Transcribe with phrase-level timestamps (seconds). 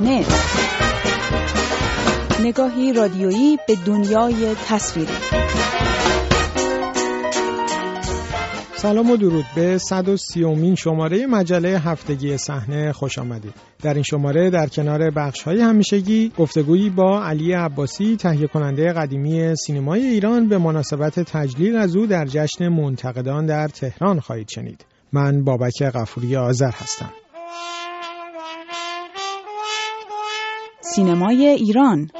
[0.00, 0.26] نت
[2.44, 5.12] نگاهی رادیویی به دنیای تصویری
[8.76, 13.54] سلام و درود به 130 امین شماره مجله هفتگی صحنه خوش آمدید.
[13.82, 19.56] در این شماره در کنار بخش های همیشگی گفتگویی با علی عباسی تهیه کننده قدیمی
[19.56, 24.84] سینمای ایران به مناسبت تجلیل از او در جشن منتقدان در تهران خواهید شنید.
[25.12, 27.10] من بابک غفوری آذر هستم.
[30.94, 32.10] سینمای ایران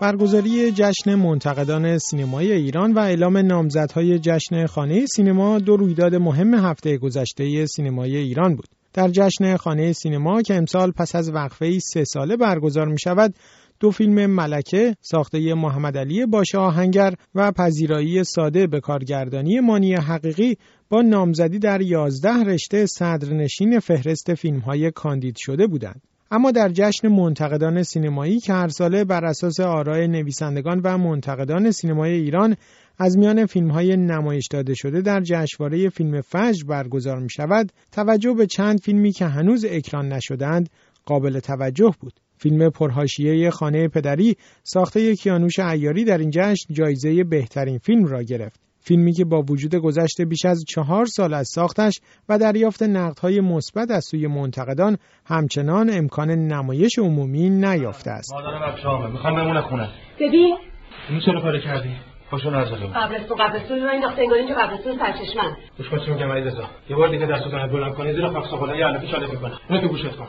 [0.00, 6.98] برگزاری جشن منتقدان سینمای ایران و اعلام نامزدهای جشن خانه سینما دو رویداد مهم هفته
[6.98, 8.66] گذشته سینمای ایران بود.
[8.94, 13.34] در جشن خانه سینما که امسال پس از وقفه سه ساله برگزار می شود،
[13.80, 20.56] دو فیلم ملکه ساخته محمد علی باشه آهنگر و پذیرایی ساده به کارگردانی مانی حقیقی
[20.88, 26.02] با نامزدی در یازده رشته صدرنشین فهرست فیلم های کاندید شده بودند.
[26.30, 32.12] اما در جشن منتقدان سینمایی که هر ساله بر اساس آرای نویسندگان و منتقدان سینمای
[32.12, 32.56] ایران
[32.98, 38.34] از میان فیلم های نمایش داده شده در جشنواره فیلم فجر برگزار می شود، توجه
[38.34, 40.70] به چند فیلمی که هنوز اکران نشدند
[41.06, 42.20] قابل توجه بود.
[42.42, 48.60] فیلم پرهاشیه خانه پدری ساخته کیانوش ایاری در این جشن جایزه بهترین فیلم را گرفت.
[48.80, 53.90] فیلمی که با وجود گذشته بیش از چهار سال از ساختش و دریافت نقدهای مثبت
[53.90, 54.96] از سوی منتقدان
[55.26, 58.32] همچنان امکان نمایش عمومی نیافته است.
[58.34, 59.88] مادرم بچه‌هامه می‌خوام بمونه خونه.
[60.20, 60.56] ببین
[61.10, 61.96] این چرا کردی؟
[62.30, 62.92] خوشو نذاریم.
[62.92, 65.56] قبرستون قبرستون رو انداخته انگار اینجا قبرستون سرچشمن.
[65.78, 66.64] گوش کن چی میگم علیرضا.
[66.90, 69.58] یه بار دیگه دستو زنه بلند کنی زیر فاکس خدای علفی شاله می‌کنه.
[69.68, 70.28] اینو تو گوشت کن.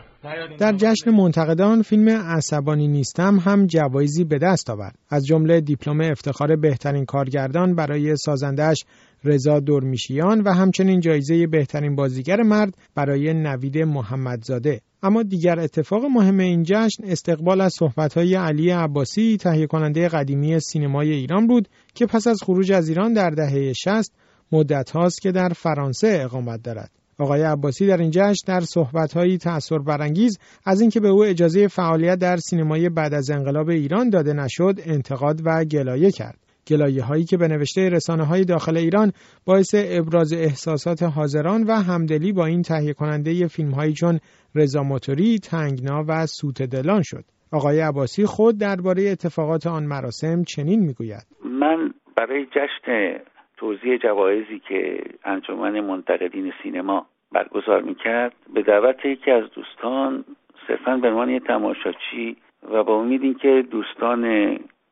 [0.59, 4.95] در جشن منتقدان فیلم عصبانی نیستم هم جوایزی به دست آورد.
[5.09, 8.83] از جمله دیپلم افتخار بهترین کارگردان برای سازندش
[9.23, 14.81] رضا دورمیشیان و همچنین جایزه بهترین بازیگر مرد برای نوید محمدزاده.
[15.03, 21.11] اما دیگر اتفاق مهم این جشن استقبال از صحبت‌های علی عباسی تهیه کننده قدیمی سینمای
[21.11, 24.13] ایران بود که پس از خروج از ایران در دهه 60
[24.51, 26.91] مدت هاست که در فرانسه اقامت دارد.
[27.19, 32.19] آقای عباسی در این جشن در صحبت‌هایی تأثیر برانگیز از اینکه به او اجازه فعالیت
[32.19, 36.40] در سینمای بعد از انقلاب ایران داده نشد انتقاد و گلایه کرد.
[36.67, 39.11] گلایه هایی که به نوشته رسانه های داخل ایران
[39.45, 44.19] باعث ابراز احساسات حاضران و همدلی با این تهیه کننده فیلم هایی چون
[44.55, 47.23] رضا موتوری، تنگنا و سوت دلان شد.
[47.53, 53.19] آقای عباسی خود درباره اتفاقات آن مراسم چنین می‌گوید من برای جشن
[53.57, 60.25] توضیح جوایزی که انجمن منتقدین سینما برگزار می‌کرد به دعوت یکی از دوستان
[60.67, 62.37] صرفا به عنوان تماشاچی
[62.71, 64.23] و با امید اینکه دوستان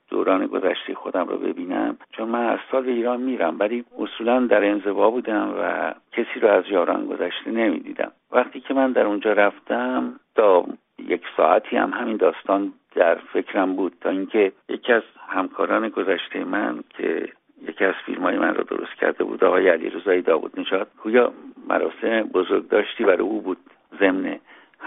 [0.10, 5.10] دوران گذشته خودم رو ببینم چون من از سال ایران میرم ولی اصولا در انزوا
[5.10, 8.12] بودم و کسی رو از یاران گذشته نمی‌دیدم.
[8.32, 10.66] وقتی که من در اونجا رفتم تا
[11.08, 16.84] یک ساعتی هم همین داستان در فکرم بود تا اینکه یکی از همکاران گذشته من
[16.90, 17.30] که
[17.68, 21.34] یکی از فیلم های من رو درست کرده بود آقای علی رضایی داود نشاد گویا
[21.68, 23.58] مراسم بزرگ داشتی برای او بود
[24.00, 24.40] ضمن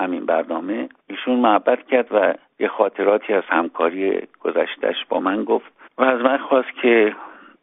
[0.03, 6.03] همین برنامه ایشون محبت کرد و یه خاطراتی از همکاری گذشتش با من گفت و
[6.03, 7.15] از من خواست که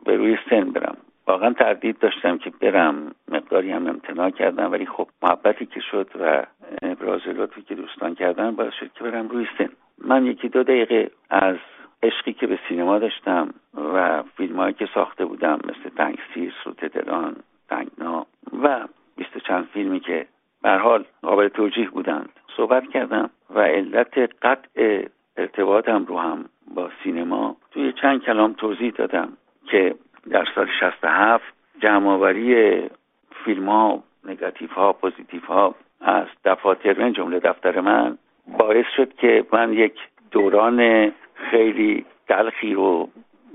[0.05, 0.97] به روی سن برم.
[1.27, 3.11] واقعا تردید داشتم که برم.
[3.31, 6.43] مقداری هم امتناع کردم ولی خب محبتی که شد و
[6.81, 9.69] ابراز لطفی که دوستان کردن باعث شد که برم روی سن.
[9.97, 11.55] من یکی دو دقیقه از
[12.03, 13.53] عشقی که به سینما داشتم
[13.93, 17.35] و فیلمهایی که ساخته بودم مثل تنگسیر سوت دلان
[17.69, 18.25] تنگنا
[18.63, 20.25] و بیست چند فیلمی که
[20.63, 22.29] به حال قابل توجیه بودند.
[22.57, 25.05] صحبت کردم و علت قطع
[25.37, 29.29] ارتباطم رو هم با سینما توی چند کلام توضیح دادم
[29.65, 29.95] که
[30.29, 31.43] در سال 67
[31.81, 32.81] جمعآوری
[33.45, 38.17] فیلم ها نگاتیف ها پوزیتیف ها از دفاتر من جمله دفتر من
[38.57, 39.93] باعث شد که من یک
[40.31, 43.09] دوران خیلی تلخی رو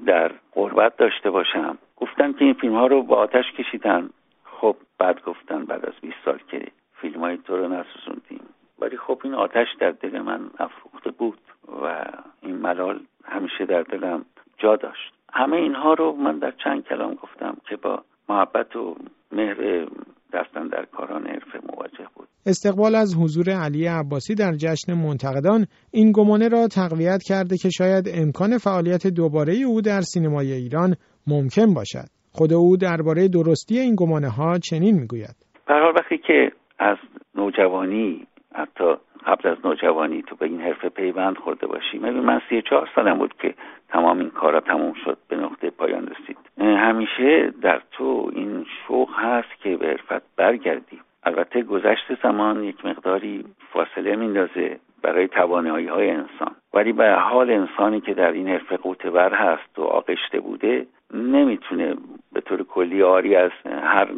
[0.06, 1.78] در قربت داشته باشم.
[1.96, 4.10] گفتن که این فیلم ها رو با آتش کشیدن.
[4.44, 6.66] خب بعد گفتن بعد از 20 سال که
[7.04, 8.44] فیلم های تو رو نسوزوندیم.
[8.78, 11.38] ولی خب این آتش در دل من افروخته بود
[11.82, 12.04] و
[12.42, 14.24] این ملال همیشه در دلم
[14.58, 15.14] جا داشت.
[15.32, 18.96] همه اینها رو من در چند کلام گفتم که با محبت و
[19.32, 19.86] مهر
[20.32, 22.28] دستن در کاران حرفه مواجه بود.
[22.46, 28.04] استقبال از حضور علی عباسی در جشن منتقدان این گمانه را تقویت کرده که شاید
[28.14, 30.94] امکان فعالیت دوباره او در سینمای ایران
[31.26, 32.08] ممکن باشد.
[32.32, 35.36] خود او درباره درستی این گمانه ها چنین می‌گوید.
[35.66, 36.52] به وقتی که
[36.84, 36.96] از
[37.34, 38.94] نوجوانی حتی
[39.26, 41.98] قبل از نوجوانی تو به این حرفه پیوند خورده باشی.
[41.98, 43.54] ببین من سی چهار سالم بود که
[43.88, 49.60] تمام این کارا تموم شد به نقطه پایان رسید؟ همیشه در تو این شوق هست
[49.62, 51.00] که به حرفت برگردی.
[51.22, 56.54] البته گذشت زمان یک مقداری فاصله میندازه برای توانایی های انسان.
[56.74, 61.94] ولی به حال انسانی که در این حرفه قوتور هست و آغشته بوده نمی‌تونه
[62.32, 64.08] به طور کلی آری از هر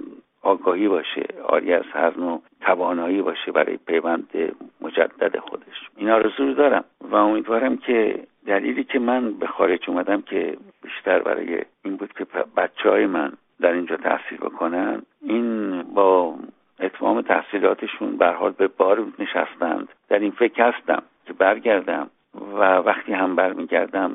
[0.42, 4.28] آگاهی باشه آری از هر نوع توانایی باشه برای پیوند
[4.80, 5.90] مجدد خودش.
[5.96, 11.18] این آرزو رو دارم و امیدوارم که دلیلی که من به خارج اومدم که بیشتر
[11.18, 12.26] برای این بود که
[12.56, 16.34] بچه های من در اینجا تحصیل بکنن این با
[16.80, 19.88] اتمام تحصیلاتشون به حال به بار نشستند.
[20.08, 22.10] در این فکر هستم که برگردم
[22.58, 24.12] و وقتی هم برمیگردم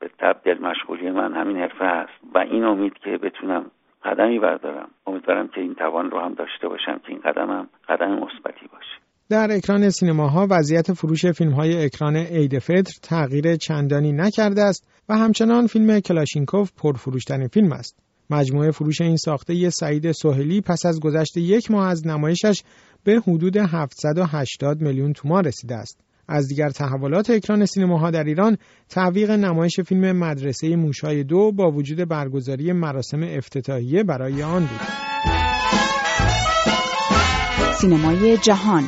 [0.00, 3.70] به تبدیل مشغولی من همین حرفه هست و این امید که بتونم
[4.08, 8.66] قدمی بردارم امیدوارم که این توان رو هم داشته باشم که این قدمم قدم مثبتی
[8.72, 8.98] باشه
[9.30, 15.14] در اکران سینماها وضعیت فروش فیلم های اکران عید فطر تغییر چندانی نکرده است و
[15.14, 17.98] همچنان فیلم کلاشینکوف پرفروشترین فیلم است.
[18.30, 22.62] مجموعه فروش این ساخته سعید سهلی پس از گذشت یک ماه از نمایشش
[23.04, 26.07] به حدود 780 میلیون تومان رسیده است.
[26.28, 28.56] از دیگر تحولات اکران سینماها در ایران
[28.88, 34.80] تعویق نمایش فیلم مدرسه موشای دو با وجود برگزاری مراسم افتتاحیه برای آن بود.
[37.80, 38.84] سینمای جهان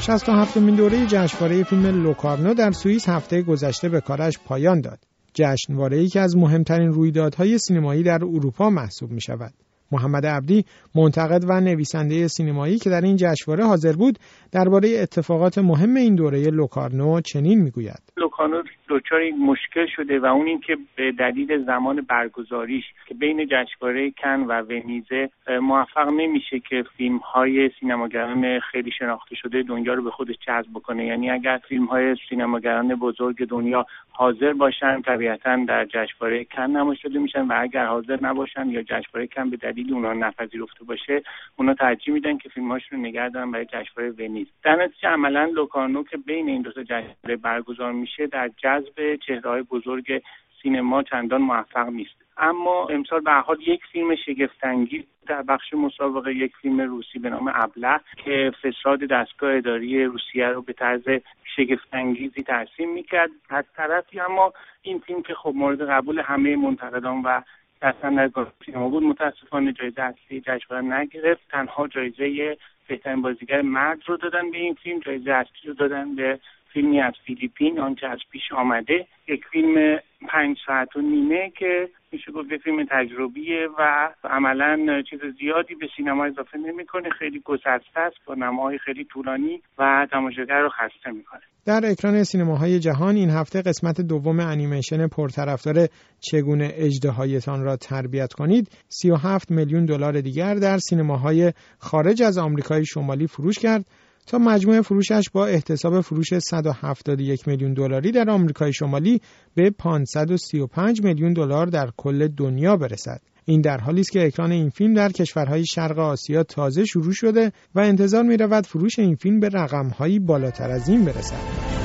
[0.00, 4.98] 67 مین دوره جشنواره فیلم لوکارنو در سوئیس هفته گذشته به کارش پایان داد.
[5.34, 9.54] جشنواره که از مهمترین رویدادهای سینمایی در اروپا محسوب می شود.
[9.92, 14.18] محمد عبدی منتقد و نویسنده سینمایی که در این جشنواره حاضر بود
[14.52, 18.02] درباره اتفاقات مهم این دوره لوکارنو چنین می‌گوید.
[18.16, 24.40] لوکارنو دچار مشکل شده و اون اینکه به دلیل زمان برگزاریش که بین جشنواره کن
[24.40, 25.30] و ونیزه
[25.62, 31.06] موفق نمیشه که فیلم های سینماگران خیلی شناخته شده دنیا رو به خودش جذب بکنه.
[31.06, 37.18] یعنی اگر فیلم های سینماگران بزرگ دنیا حاضر باشن طبیعتا در جشنواره کن نمایش داده
[37.18, 41.22] میشن و اگر حاضر نباشن یا جشنواره کن به اونا نپذیرفته باشه
[41.56, 44.46] اونا ترجیح میدن که فیلمهاشون رو نگه دارن برای جشنواره ونیز.
[44.62, 49.62] در نتیجه عملا لوکارنو که بین این دو تا جشنواره برگزار میشه در جذب چهرههای
[49.62, 50.22] بزرگ
[50.62, 52.26] سینما چندان موفق نیست.
[52.38, 57.52] اما امسال به حال یک فیلم شگفتانگیز در بخش مسابقه یک فیلم روسی به نام
[57.54, 61.08] ابله که فساد دستگاه اداری روسیه رو به طرز
[61.56, 63.30] شگفتانگیزی ترسیم می‌کرد.
[63.48, 64.52] از طرفی اما
[64.82, 67.40] این فیلم که خب مورد قبول همه منتقدان و
[67.82, 69.02] اصلا در سینما بود.
[69.02, 71.40] متاسفانه جایزه اصلی جشنواره نگرفت.
[71.50, 72.56] تنها جایزه
[72.88, 76.40] بهترین بازیگر مرد رو دادن به این فیلم جایزه اصلی رو دادن به
[76.76, 82.32] فیلمی از فیلیپین آنچه از پیش آمده یک فیلم پنج ساعت و نیمه که میشه
[82.32, 88.34] گفت فیلم تجربیه و عملا چیز زیادی به سینما اضافه نمی‌کنه خیلی گسسته است با
[88.34, 91.40] نماهای خیلی طولانی و تماشاگر رو خسته می‌کنه.
[91.66, 95.88] در اکران سینماهای جهان این هفته قسمت دوم انیمیشن پرطرفدار
[96.20, 103.26] چگونه اجدهایتان را تربیت کنید؟ 37 میلیون دلار دیگر در سینماهای خارج از آمریکای شمالی
[103.26, 103.84] فروش کرد.
[104.26, 109.20] تا مجموع فروشش با احتساب فروش 171 میلیون دلاری در آمریکای شمالی
[109.54, 113.20] به 535 میلیون دلار در کل دنیا برسد.
[113.44, 117.52] این در حالی است که اکران این فیلم در کشورهای شرق آسیا تازه شروع شده
[117.74, 121.76] و انتظار می رود فروش این فیلم به رقمهایی بالاتر از این برسد.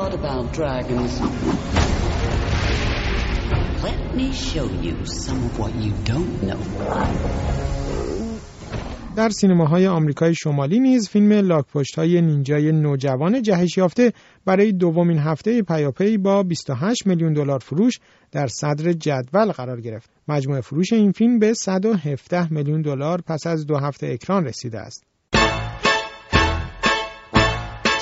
[0.00, 1.12] Lot about dragons.
[3.82, 6.60] Let me show you some of what you don't know.
[9.16, 14.12] در سینماهای آمریکای شمالی نیز فیلم لاکپشت های نینجای نوجوان جهش یافته
[14.44, 17.98] برای دومین هفته پیاپی با 28 میلیون دلار فروش
[18.32, 20.10] در صدر جدول قرار گرفت.
[20.28, 25.09] مجموع فروش این فیلم به 117 میلیون دلار پس از دو هفته اکران رسیده است.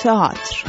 [0.03, 0.63] تئاتر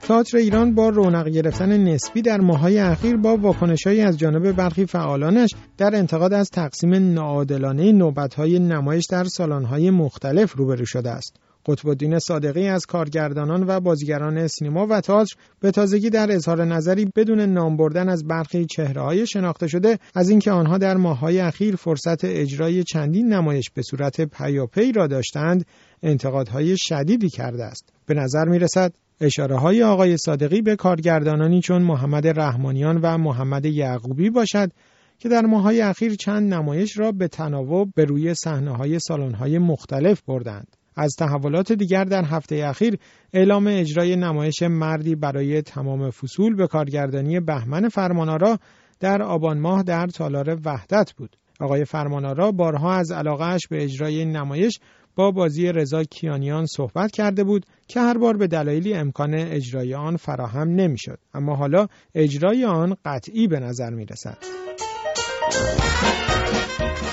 [0.00, 5.50] تئاتر ایران با رونق گرفتن نسبی در ماهای اخیر با واکنشهایی از جانب برخی فعالانش
[5.78, 11.36] در انتقاد از تقسیم ناعادلانه نوبتهای نمایش در سالن‌های مختلف روبرو شده است.
[11.66, 17.04] قطب الدین صادقی از کارگردانان و بازیگران سینما و تئاتر به تازگی در اظهار نظری
[17.16, 22.24] بدون نام بردن از برخی چهرههای شناخته شده از اینکه آنها در ماههای اخیر فرصت
[22.24, 25.66] اجرای چندین نمایش به صورت پیاپی را داشتند
[26.02, 31.82] انتقادهای شدیدی کرده است به نظر می رسد اشاره های آقای صادقی به کارگردانانی چون
[31.82, 34.70] محمد رحمانیان و محمد یعقوبی باشد
[35.18, 39.58] که در ماهای اخیر چند نمایش را به تناوب به روی صحنه های سالن های
[39.58, 40.76] مختلف بردند.
[40.96, 42.98] از تحولات دیگر در هفته اخیر
[43.32, 48.58] اعلام اجرای نمایش مردی برای تمام فصول به کارگردانی بهمن فرمانارا
[49.00, 51.36] در آبان ماه در تالار وحدت بود.
[51.60, 54.78] آقای فرمانارا بارها از علاقهش به اجرای این نمایش
[55.16, 60.16] با بازی رضا کیانیان صحبت کرده بود که هر بار به دلایلی امکان اجرای آن
[60.16, 64.38] فراهم نمی‌شد اما حالا اجرای آن قطعی به نظر می رسد.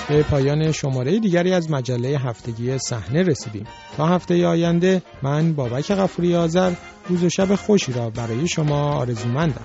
[0.08, 3.66] به پایان شماره دیگری از مجله هفتگی صحنه رسیدیم.
[3.96, 6.72] تا هفته آینده من بابک غفوری آذر
[7.08, 9.64] روز و شب خوشی را برای شما آرزومندم.